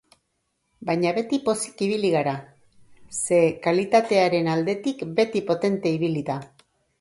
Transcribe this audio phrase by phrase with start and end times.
[0.89, 2.33] Baina beti pozik ibili gara,
[3.19, 6.41] ze kalitatearen aldetik beti potente ibili da.